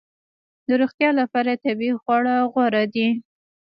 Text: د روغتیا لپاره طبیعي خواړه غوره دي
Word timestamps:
د 0.67 0.69
روغتیا 0.81 1.09
لپاره 1.19 1.61
طبیعي 1.65 1.95
خواړه 2.01 2.33
غوره 2.53 2.83
دي 2.93 3.07